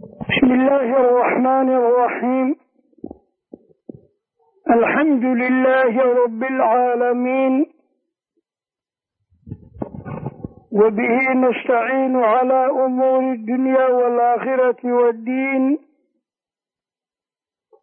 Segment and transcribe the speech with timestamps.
[0.00, 2.56] بسم الله الرحمن الرحيم
[4.70, 5.92] الحمد لله
[6.24, 7.66] رب العالمين
[10.72, 15.78] وبه نستعين على أمور الدنيا والآخرة والدين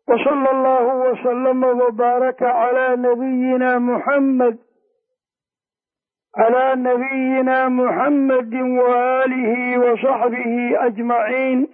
[0.07, 4.57] وصلى الله وسلم وبارك على نبينا محمد
[6.37, 11.67] على نبينا محمد وآله وصحبه أجمعين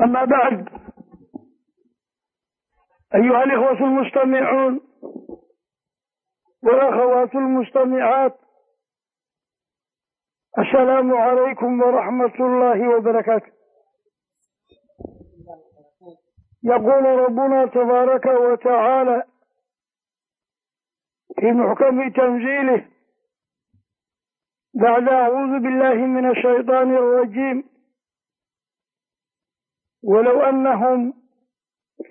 [0.00, 0.68] أما بعد
[3.14, 4.80] أيها الإخوة المستمعون
[6.62, 8.38] والأخوات المستمعات
[10.58, 13.52] السلام عليكم ورحمة الله وبركاته
[16.64, 19.22] يقول ربنا تبارك وتعالى
[21.40, 22.88] في محكم تنزيله
[24.74, 27.73] بعد أعوذ بالله من الشيطان الرجيم ولو
[30.48, 31.12] أنهم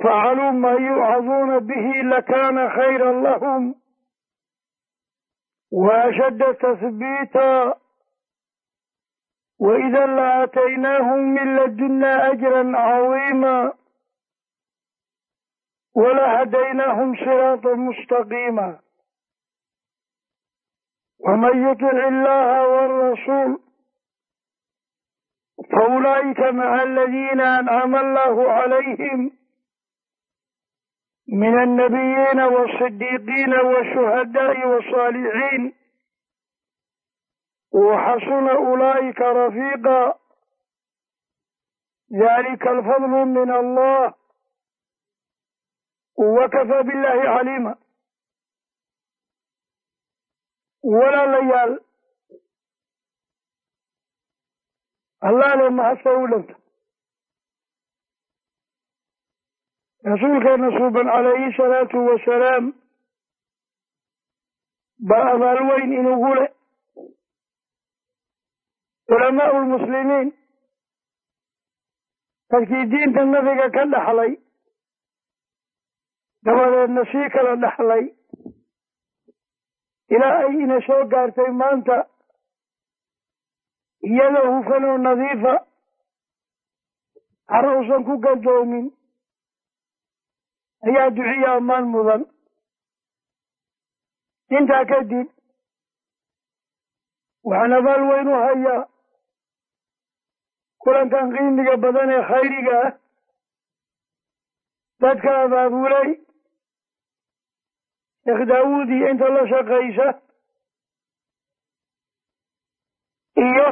[0.04, 3.76] فعلوا ما يوعظون به لكان خيرا لهم
[5.72, 7.74] وأشد تثبيتا
[9.60, 13.74] وإذا لآتيناهم من لدنا أجرا عظيما
[15.96, 18.80] ولهديناهم صراطا مستقيما
[21.20, 23.63] ومن يطع الله والرسول فأولئك
[25.63, 29.21] faulaa'ika maca aladiina ancama allahu calayhim
[31.27, 35.65] min annabiyiina wasidiiqiina washuhadaai wasaalixiin
[37.85, 39.99] waxasuna ulaa'ika rafiiqa
[42.11, 44.15] dalika alfadlu min allah
[46.17, 47.77] wakafa billahi caliima
[50.83, 51.79] walaalayaal
[55.29, 56.55] allah le mahadsa u dhanta
[60.05, 62.65] rasuulkeena suuban calayhi salaatu wasalaam
[65.11, 66.47] baa abaal weyn inugu le
[69.09, 70.29] culamaau lmuslimiin
[72.51, 74.33] dadkii diinta nabiga ka dhaxlay
[76.45, 78.05] dabadeedna sii kala dhaxlay
[80.15, 81.97] ilaa ay ina soo gaartay maanta
[84.09, 85.55] iyadoo hufan nadiifa
[87.53, 88.87] hare usan ku galdoomin
[90.87, 92.23] ayaa duciya ammaan mudan.
[94.57, 95.29] Intaa kadib
[97.45, 98.89] waxaan abaal weyn u hayaa
[100.83, 102.93] kulankan qiimiga badan ee khayriga ah.
[105.01, 106.11] Dadka abaabulay
[108.25, 110.07] sheekh daawuud iyo inta la shaqaysa
[113.47, 113.67] iyo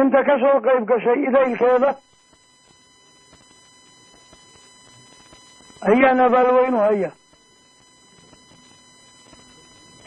[0.00, 1.90] inta ka soo qayb gashay idaylkeeda
[5.90, 7.12] ayaan abaalweyn u hayaa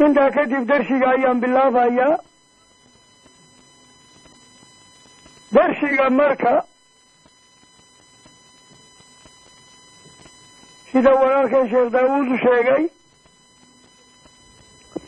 [0.05, 2.17] intaa kadib darsiga ayaan bilaabayaa
[5.55, 6.53] darsiga marka.
[10.91, 12.83] Sida walaalkan sheekh daawuud u sheegay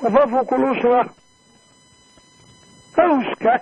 [0.02, 1.02] tafafuqul usra
[2.96, 3.54] qawska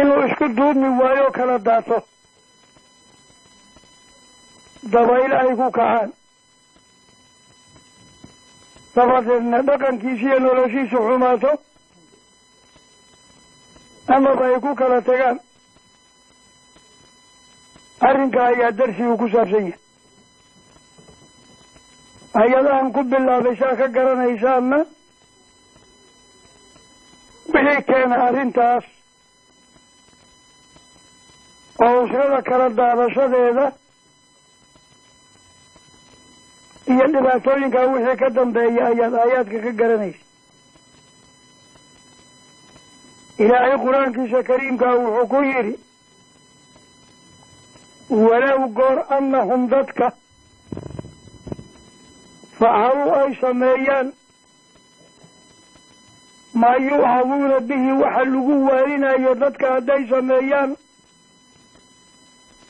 [0.00, 2.02] inuu isku duubmi waayo kala daato.
[4.82, 6.12] Dabayl ay ku kacaan.
[8.94, 11.50] Dabadeedna dhaqankiisi iyo noloshiisu xumaato.
[14.08, 15.38] Amaba ay ku kala tagaan
[18.00, 19.78] arrinka ayaa darsigu ku saabsan yahay.
[22.34, 24.78] Hay'adahan ku bilaabay saa ka garanaysaanna
[27.52, 28.84] wixii keena arrintaas
[31.84, 33.66] oo usrada kala daadashadeeda
[36.92, 40.22] iyo dhibaatooyinkaa wixii ka dambeeya ayaad aayaadka ka garanaysa.
[43.42, 45.74] Ilaahay qur'aankiisa kariimkaa wuxuu ku yidhi
[48.10, 50.06] walow goor annahum dadka
[52.58, 54.12] facaluu ay sameeyaan
[56.60, 60.76] maa yuucaduuna bihi waxa lagu waarinayo dadka hadday sameeyaan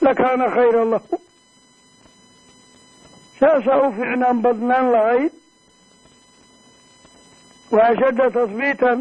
[0.04, 1.16] lakaana khayra lahu
[3.40, 5.32] saasaa u fiicnaan badnaan lahayd
[7.74, 8.98] wa ashadda tasbiitan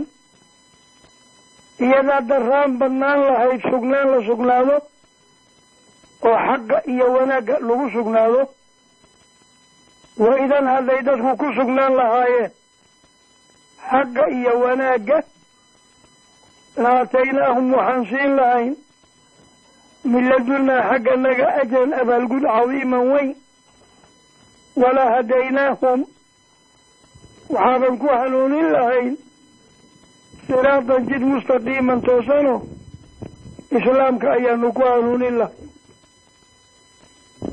[1.86, 4.78] iyadaa daraan badnaan lahayd sugnaan la sugnaado
[6.30, 8.42] oo xaqa iyo wanaagga lagu sugnaado
[10.24, 12.52] wa idan hadday dadku ku sugnaan lahaayeen
[13.90, 15.18] xagga iyo wanaagga
[16.84, 18.74] laataynaahum waxaan siin lahayn
[20.04, 23.36] min ladunaa xagga naga ajran abaalgud cadiiman weyn.
[24.82, 26.00] Walaa hadaynaahum
[27.50, 29.18] waxaaban ku hanuunin lahayn.
[30.48, 32.56] Siraatan jid mustaqiiman toosano
[33.78, 35.70] islaamka ayaanu ku hanuunin lahayn.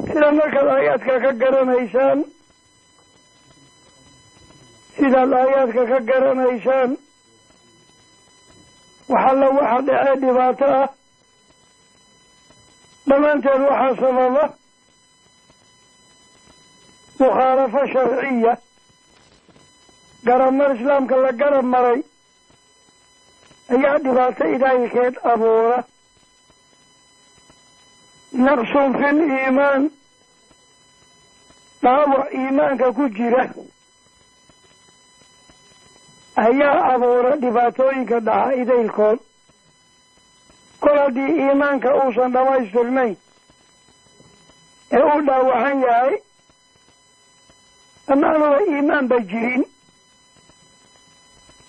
[0.06, 2.18] Sida markaad aayaadka ka garanaysaan
[4.96, 6.90] sidaad aayaadka ka garanaysaan
[9.12, 10.88] waxalla waxa dhacee dhibaato ah
[13.08, 14.44] dhammaanteed waxaa sababa
[17.20, 18.52] mukhaalafo sharciya
[20.26, 22.00] garabmar islaamka la garab maray
[23.75, 25.78] ayaa dhibaato idaayikeed abuura.
[28.46, 29.82] Naqsun fil iimaan
[31.82, 33.44] dhaawac iimaanka ku jira
[36.46, 39.19] ayaa abuura dhibaatooyinka dhaca idaylkood
[40.80, 43.16] kol haddii iimaanka uusan dhammaystirnayn
[44.96, 46.14] ee uu dhaawacan yahay
[48.12, 49.64] amaanuba iimaan ba jirin.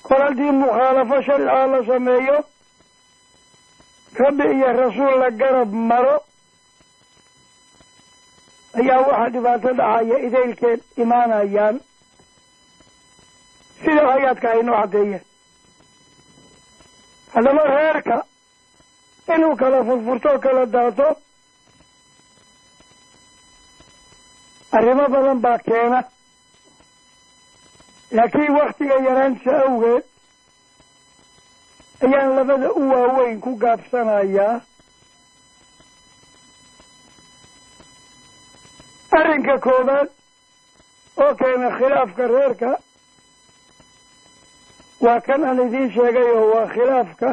[0.08, 2.38] Kol haddii mukhaalafo sharciga la sameeyo
[4.24, 6.16] rabbi iyo rasuul la garab maro
[8.80, 11.76] ayaa waxaa dhibaato dhacaya idaylkeed imaanayaan.
[13.84, 15.24] Sida aayaadka aynoo caddeeyeen.
[17.34, 18.16] Haddaba reerka
[19.36, 21.08] inuu kala furfurto kala daato.
[24.72, 26.00] Arrimo badan baa keena.
[28.12, 30.04] Laakiin waktiga yaraantiisa awgeed
[32.06, 34.62] ayaan labada u waaweyn ku gaabsanayaa.
[39.20, 40.10] Arrinka koowaad
[41.24, 42.70] oo keena khilaafka reerka
[45.04, 47.28] waa kan aan idiin sheegay oo waa khilaafka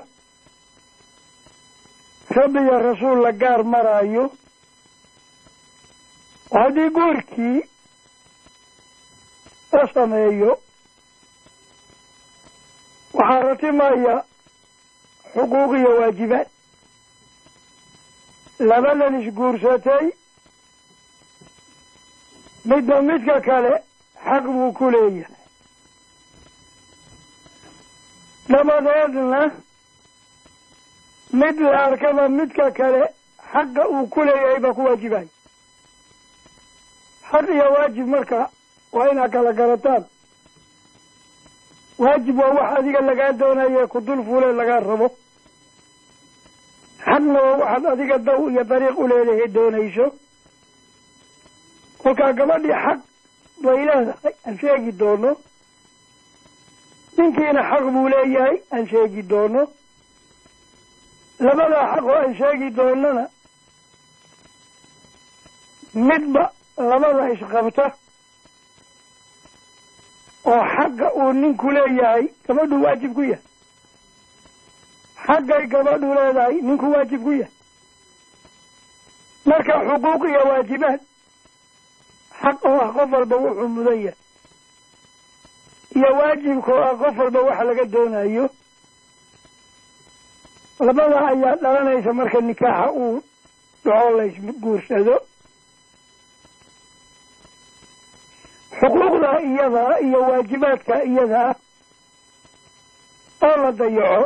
[2.36, 4.24] rabbi iyo rasuul la gaar maraayo.
[6.50, 7.58] Oo haddii guurkii
[9.72, 10.52] la sameeyo.
[13.16, 14.16] Waxaa ratimaya
[15.32, 16.48] xuquuq iyo waajibaad.
[18.68, 20.06] Labadan isguursatay
[22.68, 23.72] midba midka kale
[24.24, 25.34] xaq buu ku leeyahay.
[28.48, 29.40] Dabadeedna
[31.40, 33.02] mid la arkaba midka kale
[33.52, 35.28] xaqa uu ku leeyahay baa ku waajibaya
[37.30, 38.50] xaq iyo waajib marka
[38.92, 40.04] waa inaad kala garataan.
[41.98, 45.08] Waajib waa wax adiga lagaa doonaye ku dul fuule lagaa rabo.
[47.04, 50.06] Xaqna waa waxaad adiga daw iyo dariiq u leedahay doonayso.
[52.02, 52.98] Kolkaa gabadhii xaq
[53.62, 55.30] bay leedahay aan sheegi doono.
[57.16, 59.62] Ninkiina xaq buu leeyahay aan sheegi doono
[61.44, 63.24] labadaa xaq oo aan sheegi doonana
[65.94, 66.44] midba
[66.76, 67.86] labada isqabta
[70.50, 73.42] oo xaqa uu ninku leeyahay gabadhu waajib ku yahay.
[75.26, 77.52] Xaggay gabadhu leedahay ninku waajib ku yahay.
[79.46, 81.00] Marka xuquuq iyo waajibaad
[82.42, 84.18] xaq oo ah qof walba wuxuu mudan yahay.
[85.96, 88.44] Iyo waajibka oo ah qof walba waxa laga doonayo
[90.80, 93.22] labada ayaa dhalanaysa marka nikaaxa uu
[93.84, 95.16] dhaco laysguursado
[98.80, 101.52] xuquuqda iyadaa iyo waajibaadka iyadaa
[103.46, 104.24] oo la dayaco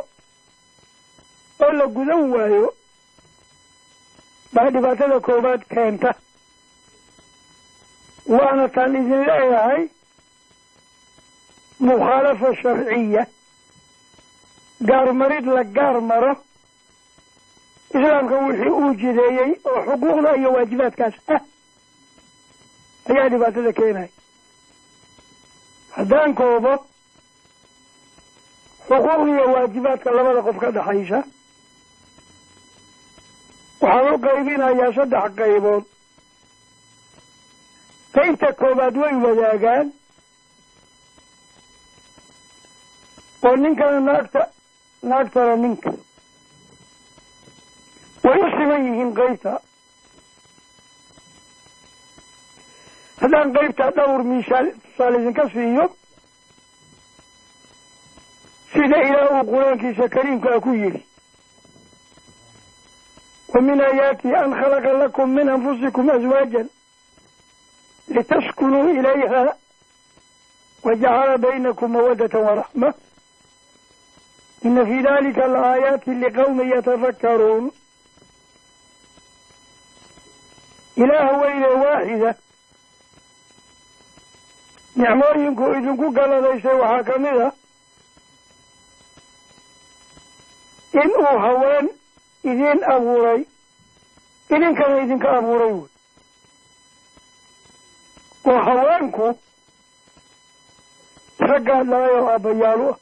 [1.65, 2.67] oo la gudan waayo
[4.55, 6.11] baa dhibaatada koowaad keenta.
[8.35, 9.83] Waana taan idin leeyahay
[11.87, 13.23] mukhaalafa sharciya
[14.89, 16.33] gaarmarid la gaar maro
[17.95, 21.43] islaamka wixii uu jideeyey oo xuquuqda iyo waajibaadkaas ah
[23.11, 24.09] ayaa dhibaatada keenaya
[25.97, 26.73] haddaan koobo
[28.89, 31.19] xuquuq iyo waajibaadka labada qof ka dhexaysa
[33.83, 35.85] waxaan u qaybinayaa saddex qaybood.
[38.15, 39.87] Qaybta koowaad way wadaagaan
[43.47, 44.41] oo ninkana naagta
[45.03, 45.91] naagtana ninka
[48.25, 49.53] way u siman yihiin qaybta
[53.21, 55.85] haddaan qaybta dhowr misaal tusaale idinka siiyo
[58.73, 61.03] sida ilaah uu qur'aankiisa kariimkaa ku yidhi
[63.55, 66.69] wa min aayaatihi an khalaqa lakum min anfusikum aswaajan
[68.15, 69.57] litaskunuu ilayha
[70.85, 72.89] wajacala baynakum mawaddatan waraxma
[74.65, 77.73] ina fii dalika laaayaati liqawmin yatafakkaruun
[80.97, 82.31] ilaaha weyne waaxida
[84.97, 87.53] nicmooyinku idinku galadaysay waxaa ka mid a
[91.03, 91.87] in uu haween
[92.51, 93.41] idiin abuuray
[94.55, 95.89] idinkana idinka abuuray wey
[98.51, 99.27] oo haweenku
[101.51, 102.99] raggaa dhalay oo aabbayaalu ah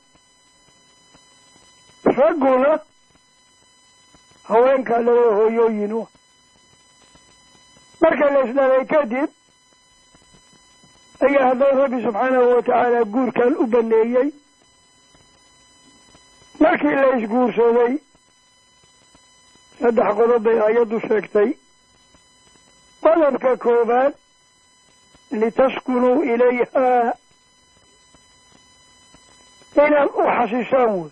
[2.21, 2.73] ragguna
[4.49, 6.09] haweenkaa dhalay oo hooyooyin u ah
[8.01, 9.31] marka la isdhalay kadib
[11.27, 14.29] ayaa haddana rabbi subxaanahu watacaala guurkan u baneeyey.
[16.61, 17.93] Markii la isguursaday
[19.81, 21.51] saddex qodob bay ayaddu sheegtay.
[23.03, 24.15] Qodobka koowaad
[25.41, 27.13] litaskunuu ilayhaa.
[29.87, 31.11] Inaad u xasishaan wey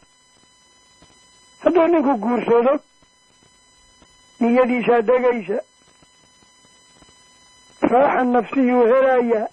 [1.63, 2.73] hadduu ninku guursado
[4.41, 5.59] niyadiisaa degaysa
[7.91, 9.47] raaxa nafsiyuu helayaa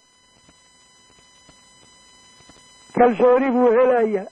[2.97, 4.25] kalsooni buu helayaa.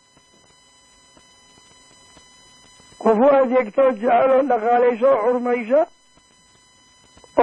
[3.02, 5.80] Qof u adeegtoo jeceloo dhaqaalaysa oo xurmaysa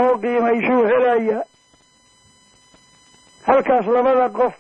[0.01, 1.43] oo qiimaysuu helayaa.
[3.47, 4.55] Halkaas labada qof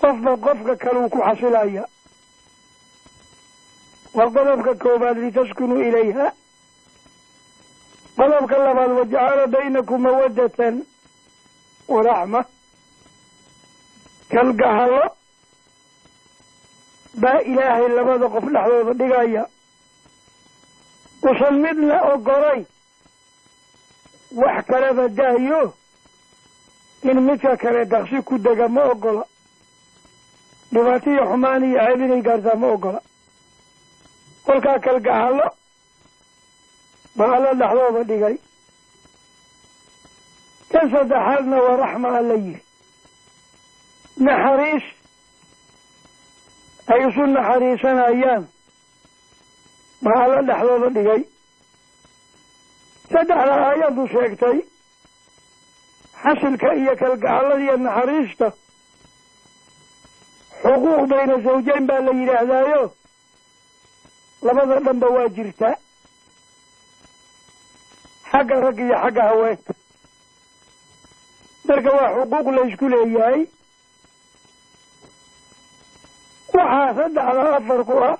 [0.00, 1.84] qofba qofka kaleu ku xasilaya
[4.14, 6.32] waa qodobka koowaad litaskunuu ilayha.
[8.16, 10.74] Qodobka labaad wajacala baynakum mawaddatan
[11.88, 12.40] waraxma
[14.30, 15.02] kalgahalo
[17.22, 19.42] baa ilaahay labada qof dhexdooda dhigaya.
[21.30, 22.60] Usan midna ogolay
[24.40, 25.74] wax kaleba daayo
[27.02, 29.24] in midka kale daqsi ku dega ma ogola.
[30.72, 33.00] Dhibaato iyo xumaan iyo ceeb inay gaartaa ma ogola
[34.46, 35.46] kolkaa kalgahalo
[37.16, 38.36] baa alla dhexdooda dhigay.
[40.72, 42.62] Kan saddexaadna waa raxma alla yiri
[44.26, 44.86] naxariis
[46.92, 48.44] ay isu naxariisanayaan.
[50.04, 51.22] Baa alla dhexdooda dhigay.
[53.12, 54.58] Saddexda aayaddu sheegtay
[56.22, 58.46] xasilka iyo kalgacallada iyo naxariista
[60.62, 62.82] xuquuq bayna zawjayn baa la yidhaahdaayo
[64.42, 65.74] labada dhanba waa jirtaa
[68.30, 69.72] xagga rag iyo xagga haweenka.
[71.66, 73.40] Marka waa xuquuq la ysku leeyahay.
[76.54, 78.16] Waxaa saddexda afar ku ah.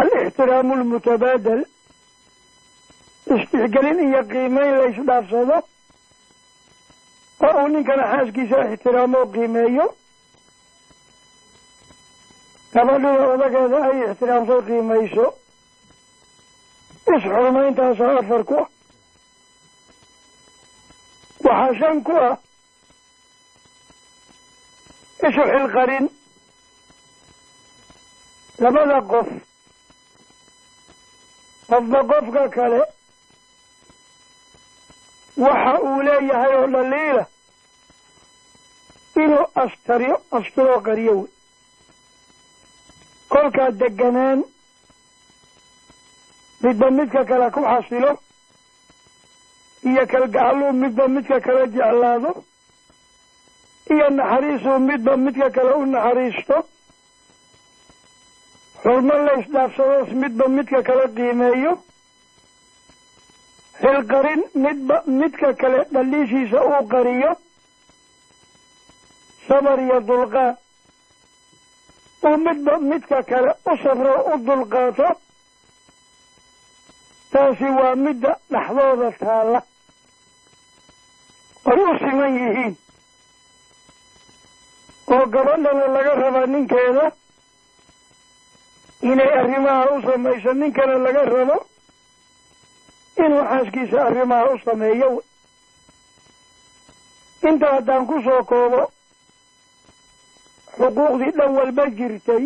[0.00, 1.62] Alixtiraamu almutabaadal
[3.36, 5.56] istixgelin iyo qiimeyn la isdhaafsado.
[7.46, 9.86] Oo uu ninkana xaaskiisa ixtiraamo qiimeeyo
[12.76, 15.24] gabadhida odageeda ay ixtiraamto qiimayso
[17.14, 18.68] is-xurmayntaasaa afar ku ah.
[21.44, 22.34] Waxaa shan ku ah.
[25.26, 26.06] Isu xilqarin.
[28.62, 29.28] Labada qof.
[31.70, 32.82] Qofba qofka kale.
[35.44, 37.24] Waxa uu leeyahay oo dhaliila
[39.22, 41.30] inuu astariyo asturoo qariyo wey
[43.28, 44.44] kolkaa deganaan
[46.62, 48.12] midba midka kale ku xasilo
[49.88, 52.30] iyo kalgacaluu midba midka kale jeclaado
[53.94, 56.56] iyo naxariisuu midba midka kale u naxariisto
[58.82, 61.72] xurmo la isdhaafsadoos midba midka kale qiimeeyo
[63.80, 67.32] xilqarin midba midka kale dhaliishiisa uu qariyo
[69.48, 70.56] sabar iyo dulqaad
[72.26, 75.08] uu midba midka kale u sabro u dulqaato
[77.32, 79.60] taasi waa midda dhexdooda taalla.
[81.70, 82.74] Ay u siman yihiin.
[85.12, 87.04] Oo gabadhana laga rabaa ninkeeda
[89.10, 91.56] inay arrimaha u samayso ninkana laga rabo
[93.24, 95.10] inuu xaaskiisa arrimaha u sameeyo.
[97.48, 98.82] Inta haddaan ku soo koobo
[100.78, 102.44] xuquuqdii dhan walba jirtay.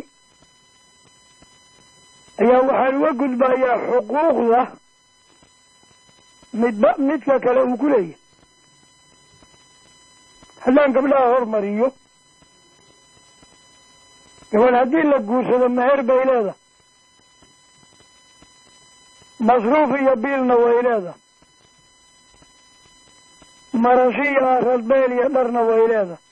[2.41, 4.61] Ayaa waxaan uga gudbayaa xuquuqda
[6.61, 8.19] midba midka kale uu ku leeyahay.
[10.65, 11.89] Haddaan gabdhaha hormariyo
[14.53, 16.59] gabadh haddii la guursado meher bay leedahay.
[19.47, 21.19] Masruuf iyo biilna way leedahay.
[23.83, 26.23] Marashi iyo aradbeel iyo dharna way leedahay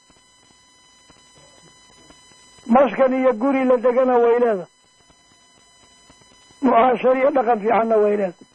[2.68, 4.66] maskan iyo guri la degana way leedahay.
[6.62, 8.46] Mucaashar iyo dhaqan fiicanna way leedahay.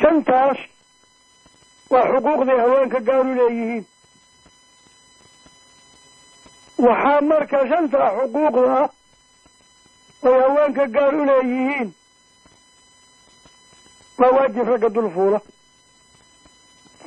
[0.00, 0.58] Shantaas
[1.90, 3.84] waa xuquuqday haweenka gaar u leeyihiin.
[6.86, 8.88] Waxaa marka shantaa xuquuqda ah
[10.28, 11.88] ay haweenka gaar u leeyihiin.
[14.18, 15.40] Waa waajib ragga dul fuula.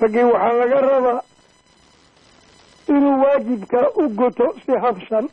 [0.01, 1.22] Raggii waxaa laga rabaa
[2.88, 5.29] inuu waajibka u guto si habsan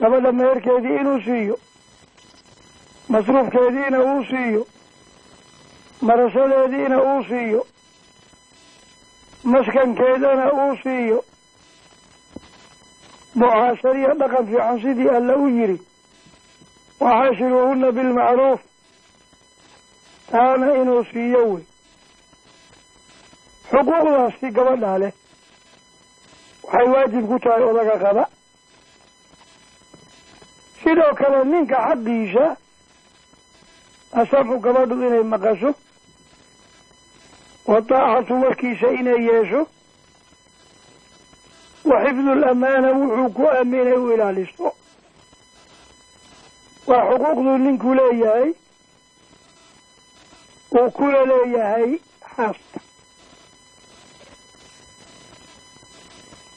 [0.00, 1.58] gabadha meherkeedii inuu siiyo
[3.08, 4.66] masruufkeediina uu siiyo
[6.00, 7.66] marashadeediina uu siiyo
[9.44, 11.24] maskankeedana uu siiyo.
[13.34, 15.78] Mucaashariya dhaqan fiican sidii alla u yidhi
[17.00, 18.60] waxaashiruuhuna bilmacruuf
[20.30, 21.64] taana inuu siiyo wey
[23.70, 25.12] xuquuqdaasi gabadhaa leh
[26.62, 28.24] waxay waajib ku tahay odaga qaba.
[30.82, 32.56] Sidoo kale ninka xaqiisa
[34.20, 35.70] asamcu gabadhu inay maqasho
[37.66, 39.60] wa daacatu warkiisa inay yeesho
[41.84, 42.30] wa xifdu
[43.00, 44.68] wuxuu ku aaminay u ilaaliso
[46.86, 48.50] waa xuquuqduu ninku leeyahay
[50.78, 51.90] uu kula leeyahay
[52.36, 52.80] xaaska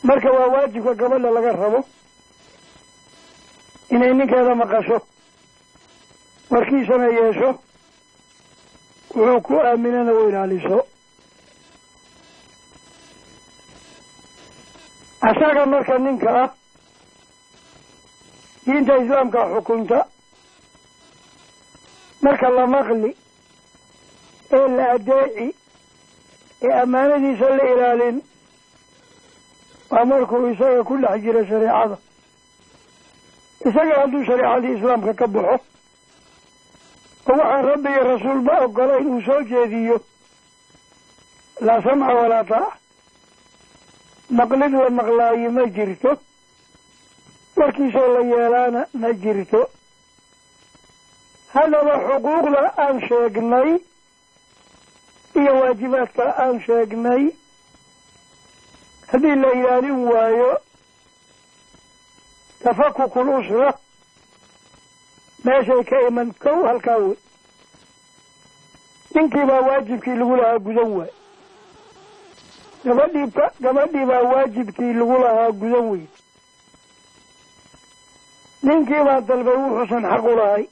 [0.07, 1.79] marka waa waajibka gabadha laga rabo
[3.93, 4.97] inay ninkeeda maqasho.
[6.51, 7.49] Warkiisana yeesho
[9.15, 10.77] wuxuu ku aaminana u ilaaliso.
[15.21, 16.49] Asaga marka ninka ah
[18.65, 19.99] diinta islaamka xukunta
[22.21, 23.11] marka la maqli
[24.57, 25.47] ee la adeeci
[26.65, 28.17] ee ammaanadiisa la ilaalin
[29.95, 31.97] waa isaga ku dhex jira shareecada
[33.65, 35.63] isaga hadduu shareecadii islaamka ka baxo
[37.29, 39.97] oo waxaan rabbi iyo rasuulba ogolayn uu soo jeediyo.
[41.65, 42.77] Laa samca walaa taaca
[44.29, 46.11] maqlid la maqlaayo ma jirto.
[47.57, 49.61] Warkiisoo la yeelaana ma jirto.
[51.53, 53.69] Haddaba xuquuqda aan sheegnay
[55.39, 57.23] iyo waajibaadka aan sheegnay
[59.11, 60.57] haddii la ilaalin waayo
[62.63, 63.73] tafakukul usra
[65.43, 67.15] meeshay ka iman kow halkaa wey.
[69.15, 71.11] Ninkii baa waajibkii lagu lahaa gudan waay.
[72.85, 76.07] Gabadhii gabadhii baa waajibkii lagu lahaa gudan weyn
[78.63, 80.65] ninkii baa dalbay wuxuusan xaq u lahay.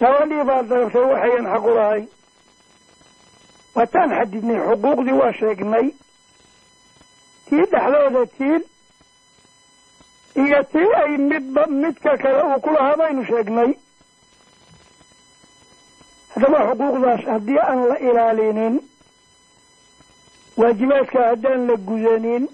[0.00, 2.08] Gabadhii baa dalabtay waxayan xaq u lahayn
[3.74, 5.86] waataan xadidnay xuquuqdii waa sheegnay
[7.48, 8.62] tii dhexdooda tiin
[10.44, 13.70] iyo tii ay midba midka kale uu ku lahaa baynu sheegnay.
[16.34, 18.74] Haddaba xuquuqdaas haddii aan la ilaalinin
[20.56, 22.44] waajibaadka haddaan la gudanin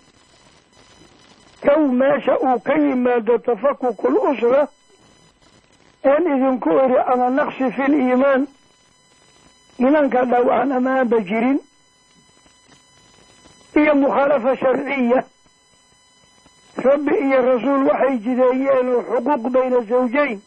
[1.62, 4.68] kow meesha uu ka yimaado tafakukul usra
[6.05, 8.46] een idinku iri ama naqsi fi liimaan
[9.81, 11.59] iimaanka dhaawacan ama aanba jirin
[13.82, 15.20] iyo mukhaalafa sharciya.
[16.76, 20.40] Rabbi iyo rasuul waxay jideeyeen oo xuquuq bayna zawjayn.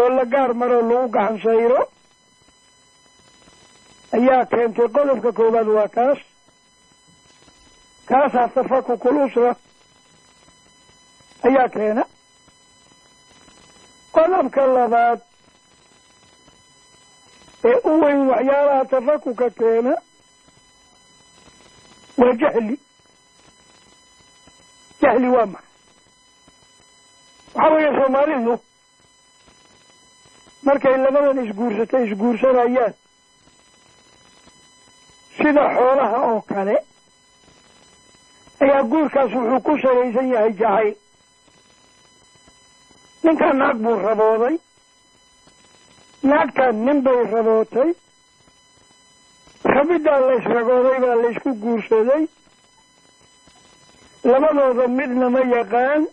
[0.00, 1.80] Oo la gaar maroo lagu gacan sayro
[4.16, 6.18] ayaa keentay qodobka koowaad waa kaas.
[8.08, 9.52] Kaasaa tafakukul usra
[11.46, 12.04] ayaa keena.
[14.14, 15.20] Qodobka labaad
[17.64, 19.94] ee u weyn waxyaalaha tafakuka keena
[22.20, 22.76] waa jahli.
[25.02, 25.68] Jahli waa maxay
[27.54, 28.54] waxaa weeye soomaalidu
[30.66, 32.94] markay labadan isguursatay isguursanayaan
[35.36, 36.76] sida xoolaha oo kale
[38.62, 40.94] ayaa guurkaas wuxuu ku salaysan yahay jacayl
[43.22, 44.56] ninkan naag buu rabooday
[46.22, 47.90] naagtan nin bay rabootay
[49.80, 52.26] rabiddaa la isragooday baa la isku guursaday
[54.24, 56.06] labadooda midna ma yaqaan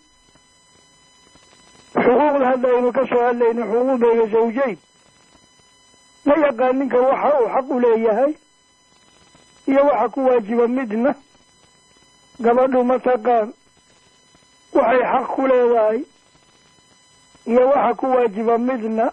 [1.94, 4.76] xuquuqda hadda aynu ka soo hadlayno xuquuq bayna zawjayn.
[6.26, 8.32] Ma yaqaan ninka waxa uu xaq u leeyahay
[9.70, 11.14] iyo waxa ku waajiba midna.
[12.40, 13.52] Gabadhu ma taqaan
[14.72, 16.00] waxay xaq ku leedahay
[17.46, 19.12] iyo waxa ku waajiba midna.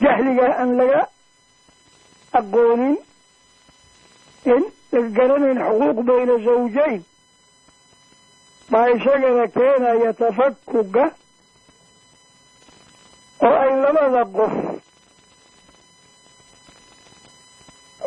[0.00, 1.08] Jahliga aan laga
[2.38, 2.96] aqoonin
[4.54, 7.02] in la garanayn xuquuq bayna zawjayn
[8.70, 11.04] baa isagana keenaya tafakuga
[13.46, 14.52] oo ay labada qof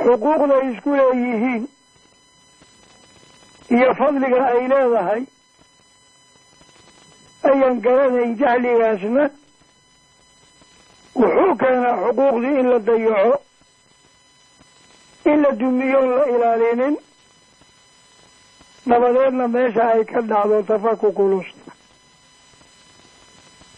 [0.03, 1.63] xuquuqda isku leeyihiin
[3.75, 5.21] iyo fadliga ay leedahay
[7.49, 9.23] ayaan garanayn jahligaasna
[11.19, 13.33] wuxuu keenaa xuquuqdii in la dayaco
[15.25, 16.95] in la dumiyoon la ilaalinin
[18.89, 21.71] dabadeedna meesha ay ka dhacdo tafakuk ulusta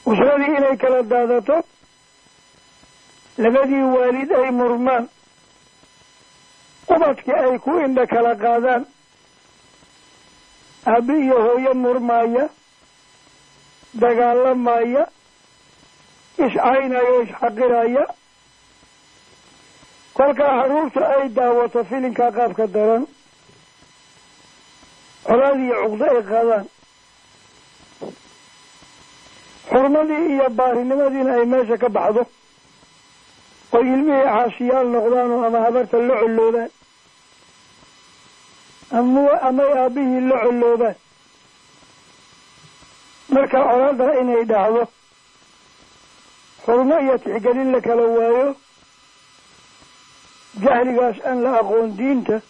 [0.06, 1.58] usradii inay kala daadato
[3.38, 5.06] labadii waalid ay murmaan
[6.96, 8.84] ubadkii ay ku indha kala qaadaan
[10.94, 12.50] aabi iyo hooyo murmaaya
[14.02, 15.04] dagaalamaya
[16.46, 18.04] iscaynaya o isxaqiraya
[20.17, 23.03] kolkaa haruurta ay daawato filinkaa qaabka daran
[25.27, 26.65] colaad iyo cuqdo ay qaadaan.
[29.69, 32.21] Xurmadii iyo baarinimadiina ay meesha ka baxdo
[33.75, 36.69] oo ilmihii caasiyaal noqdaanoo ama habarta la colloobaan
[38.99, 40.95] ama amay aabbihii la colloobaan
[43.34, 44.84] marka colaada inay dhacdo
[46.65, 48.47] xurmo iyo tixgelin la kala waayo
[50.63, 52.41] jahligaas aan la aqoon diinta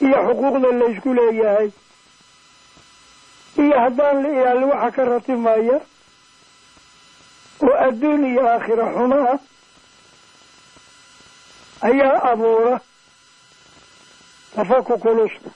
[0.00, 1.68] iyo xuquuqda laysku leeyahay.
[3.62, 5.78] Iyo haddaan la ilaalin waxa ka ratimaya
[7.62, 9.38] oo adduun iyo aakhira xumo ah
[11.88, 12.80] ayaa abuura
[14.54, 15.50] tafakuk ulusta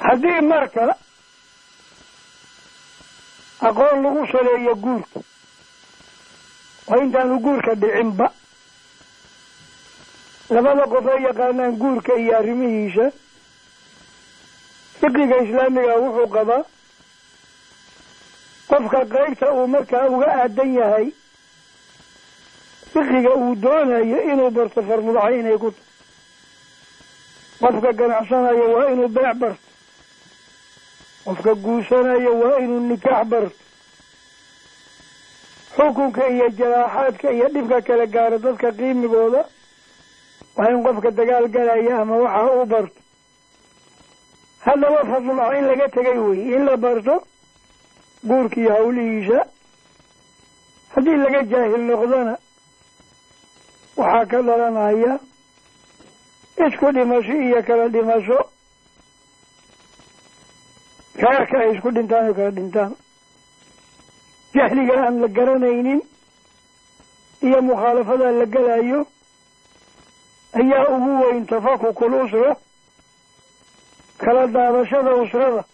[0.00, 0.96] haddii marka
[3.68, 5.20] aqoon lagu saleeyo guurka
[6.90, 8.26] oo intaanu guurka dhicinba
[10.50, 13.06] labada qof ay yaqaanaan guurka iyo arrimihiisa.
[15.00, 16.62] Fiqiga islaamiga wuxuu qabaa
[18.68, 21.06] qofka qaybta uu markaa uga aadan yahay.
[22.92, 25.84] Fiqiga uu doonayo inuu barto farmudaxa inay ku tahay.
[27.60, 29.60] Qofka ganacsanayo waa inuu beec barto.
[31.24, 33.56] Qofka guursanayo waa inuu nikaax barto.
[35.76, 39.42] Xukunka iyo jaraaxaadka iyo dhibka kala gaaro dadka qiimigooda
[40.56, 43.00] waa in qofka dagaal galaya ama waxa uu barto.
[44.64, 47.14] Haddaba farmudaxa in laga tegay wey in la barto
[48.28, 49.38] guurkiiyo hawlihiisa.
[50.94, 52.34] Haddii laga jaahil noqdona
[53.96, 55.12] waxaa ka dhalanaya
[56.66, 58.38] isku dhimasho iyo kala dhimasho.
[61.22, 62.92] Reerka ay isku dhintaan oo kala dhintaan.
[64.54, 66.00] Jahliga aan la garanaynin
[67.46, 69.06] iyo mukhaalafada la gelayo
[70.60, 72.56] ayaa ugu weyn tafakukul usra
[74.18, 75.64] kala daadashada usrada.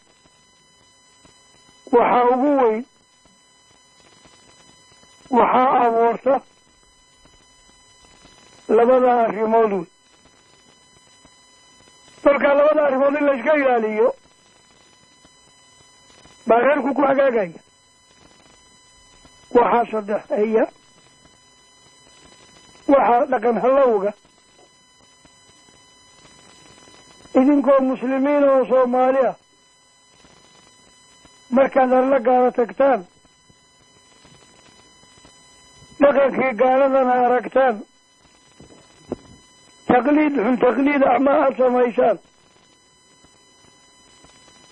[1.93, 2.85] Waxaa ugu weyn
[5.31, 6.35] waxaa abuurta
[8.69, 9.87] labada arrimood wey
[12.25, 14.15] kolkaa labada arrimood in layska ilaaliyo
[16.47, 17.61] baa reerku ku hagaagaya.
[19.55, 20.65] Waxaa saddexeeya
[22.89, 24.13] waxaa dhaqan hallowga
[27.41, 29.35] idinkoo muslimiin oo soomaali ah
[31.57, 33.01] markaad arla gaalo tagtaan.
[36.01, 37.77] Dhaqankii gaaladana aragtaan.
[39.89, 42.19] Taqliid xun taqliid acmaa aada samaysaan.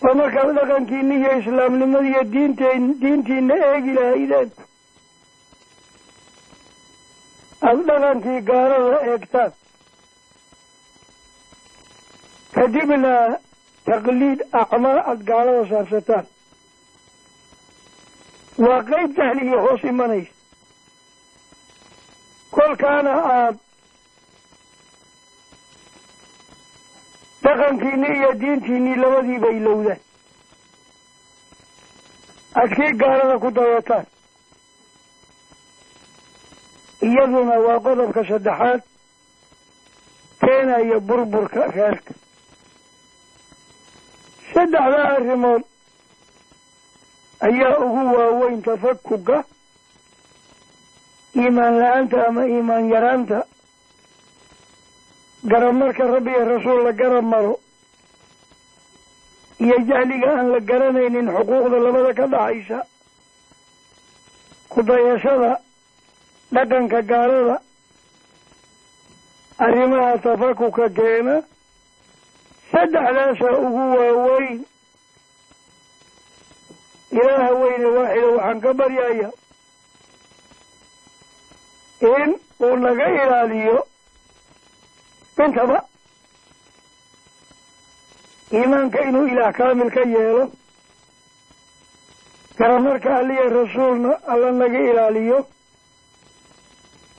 [0.02, 4.48] Waa markaad dhaqankiina iyo islaamnimada iyo diinteen diintiina eegi lahaydeen.
[7.68, 9.52] Aada dhaqankii gaalada eegtaan
[12.60, 13.12] kadibna
[13.86, 16.26] taqliid acmaa aada gaalada saarsataan.
[18.64, 20.32] Waa qeyb jahligii hoos imanaysa.
[22.54, 23.58] Kolkaana aada
[27.44, 30.00] dhaqankiinii iyo diintiinii labadiiba ilowdaan
[32.62, 34.06] adkii gaalada ku dayataan
[37.08, 38.80] iyaduna waa qodobka saddexaad
[40.42, 42.12] keenaya burburka reerka
[44.60, 45.62] saddexdaa arrimood
[47.46, 49.38] ayaa ugu waaweyn tafakuga
[51.40, 53.38] iimaan la'aanta ama iimaan yaraanta.
[55.50, 57.54] Garab marka rabbi iyo rasuul la garab maro
[59.64, 62.78] iyo jahliga aan la garanaynin xuquuqda labada ka dhaxaysa
[64.68, 65.52] ku dayashada
[66.54, 67.56] dhaqanka gaalada
[69.64, 71.36] arrimaha tafakuka keena
[72.72, 74.58] saddexdaasa ugu waaweyn
[77.18, 79.28] ilaaha weyne waaxida waxaan ka baryaya
[82.00, 82.30] in
[82.66, 83.78] uu naga ilaaliyo
[85.44, 85.78] intaba
[88.52, 90.44] iimaanka inuu ilaah kaamil ka yeelo
[92.58, 95.38] garamarka alliya rasuulna alla naga ilaaliyo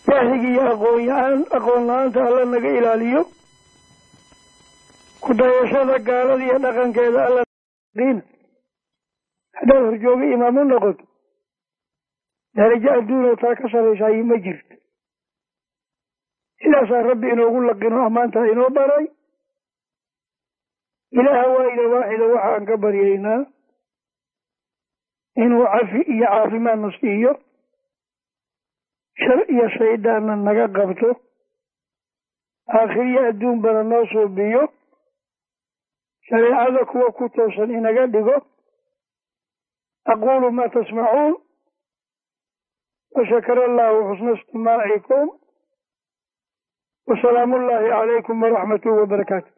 [0.08, 3.22] jahliga iyo aqoon aqoon la'aanta alla naga ilaaliyo
[5.32, 7.42] kudayashada gaalada iyo dhaqankeeda alla
[7.96, 8.22] qiina
[9.58, 11.04] haddaad horjooga imaam u noqoto
[12.56, 14.76] darajo adduunoo taa ka saraysaay ma jirto
[16.62, 19.06] sidaasaa rabbi inoogu laqino ammaantaa inoo baray.
[21.20, 23.40] Ilaaha waayida waaxida waxaan ka baryaynaa
[25.44, 27.32] inuu cafi iyo caafimaadna siiyo.
[29.22, 31.10] Shar iyo shaydaanna naga qabto.
[32.78, 34.62] Aakhiriyo adduunbana noo suubiyo
[36.32, 38.36] shareecada kuwa ku toosan inaga dhigo
[40.06, 41.36] aquulu maa tasmacuun
[43.16, 45.30] washakara allahu xusna istimaacikum
[47.08, 49.52] wasalaamu ullaahi calaykum waraxmatuh wabarakaatu